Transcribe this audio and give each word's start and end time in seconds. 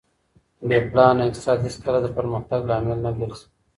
بې 0.67 0.77
پلانه 0.89 1.21
اقتصاد 1.25 1.57
هېڅکله 1.65 1.99
د 2.01 2.07
پرمختګ 2.17 2.59
لامل 2.69 2.99
نه 3.05 3.11
ګرځي. 3.17 3.45